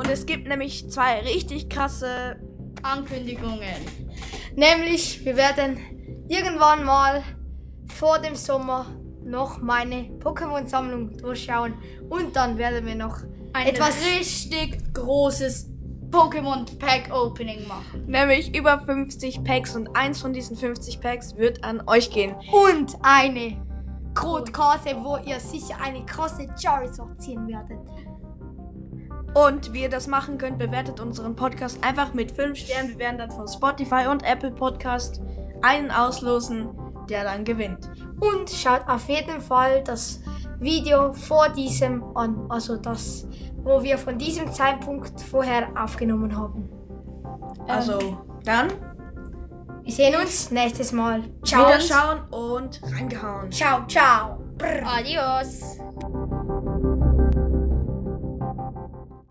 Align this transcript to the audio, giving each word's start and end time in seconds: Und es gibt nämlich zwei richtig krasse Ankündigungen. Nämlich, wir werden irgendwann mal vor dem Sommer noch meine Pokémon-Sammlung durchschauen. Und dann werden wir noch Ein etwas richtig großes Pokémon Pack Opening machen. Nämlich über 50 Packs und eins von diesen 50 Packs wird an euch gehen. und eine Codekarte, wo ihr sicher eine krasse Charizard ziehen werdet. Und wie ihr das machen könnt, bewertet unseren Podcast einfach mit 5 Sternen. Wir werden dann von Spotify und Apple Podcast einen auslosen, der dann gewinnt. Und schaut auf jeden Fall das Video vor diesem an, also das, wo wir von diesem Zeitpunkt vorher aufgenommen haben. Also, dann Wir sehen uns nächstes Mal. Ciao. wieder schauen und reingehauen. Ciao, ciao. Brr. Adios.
Und 0.00 0.08
es 0.08 0.24
gibt 0.24 0.48
nämlich 0.48 0.90
zwei 0.90 1.20
richtig 1.20 1.68
krasse 1.68 2.36
Ankündigungen. 2.82 3.60
Nämlich, 4.56 5.22
wir 5.26 5.36
werden 5.36 5.76
irgendwann 6.26 6.84
mal 6.84 7.22
vor 7.86 8.18
dem 8.18 8.34
Sommer 8.34 8.86
noch 9.22 9.60
meine 9.60 10.04
Pokémon-Sammlung 10.18 11.18
durchschauen. 11.18 11.74
Und 12.08 12.34
dann 12.34 12.56
werden 12.56 12.86
wir 12.86 12.94
noch 12.94 13.18
Ein 13.52 13.66
etwas 13.66 13.94
richtig 14.18 14.78
großes 14.94 15.68
Pokémon 16.10 16.78
Pack 16.78 17.14
Opening 17.14 17.68
machen. 17.68 18.06
Nämlich 18.06 18.56
über 18.56 18.80
50 18.80 19.44
Packs 19.44 19.76
und 19.76 19.94
eins 19.94 20.18
von 20.22 20.32
diesen 20.32 20.56
50 20.56 21.02
Packs 21.02 21.36
wird 21.36 21.62
an 21.62 21.82
euch 21.86 22.10
gehen. 22.10 22.34
und 22.50 22.96
eine 23.02 23.62
Codekarte, 24.14 24.96
wo 25.04 25.18
ihr 25.18 25.38
sicher 25.38 25.76
eine 25.78 26.06
krasse 26.06 26.48
Charizard 26.58 27.20
ziehen 27.20 27.46
werdet. 27.46 27.78
Und 29.34 29.72
wie 29.72 29.82
ihr 29.82 29.88
das 29.88 30.06
machen 30.06 30.38
könnt, 30.38 30.58
bewertet 30.58 31.00
unseren 31.00 31.36
Podcast 31.36 31.78
einfach 31.84 32.12
mit 32.14 32.32
5 32.32 32.58
Sternen. 32.58 32.90
Wir 32.90 32.98
werden 32.98 33.18
dann 33.18 33.30
von 33.30 33.46
Spotify 33.46 34.06
und 34.10 34.24
Apple 34.24 34.50
Podcast 34.50 35.20
einen 35.62 35.90
auslosen, 35.90 36.70
der 37.08 37.24
dann 37.24 37.44
gewinnt. 37.44 37.90
Und 38.20 38.50
schaut 38.50 38.88
auf 38.88 39.08
jeden 39.08 39.40
Fall 39.40 39.82
das 39.84 40.20
Video 40.58 41.12
vor 41.12 41.48
diesem 41.50 42.16
an, 42.16 42.46
also 42.48 42.76
das, 42.76 43.26
wo 43.62 43.82
wir 43.82 43.98
von 43.98 44.18
diesem 44.18 44.52
Zeitpunkt 44.52 45.20
vorher 45.20 45.68
aufgenommen 45.76 46.36
haben. 46.36 46.68
Also, 47.68 48.18
dann 48.44 48.68
Wir 49.82 49.92
sehen 49.92 50.14
uns 50.14 50.50
nächstes 50.50 50.92
Mal. 50.92 51.22
Ciao. 51.44 51.66
wieder 51.66 51.80
schauen 51.80 52.20
und 52.30 52.80
reingehauen. 52.92 53.50
Ciao, 53.50 53.86
ciao. 53.86 54.38
Brr. 54.58 54.82
Adios. 54.86 55.78